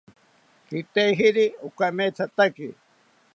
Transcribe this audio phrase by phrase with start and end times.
[0.67, 2.67] Kitejiri okamethataki